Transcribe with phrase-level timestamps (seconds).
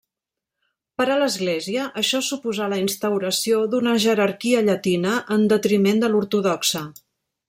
[1.01, 6.83] Per a l'Església, això suposà la instauració d'una jerarquia llatina, en detriment de l'ortodoxa.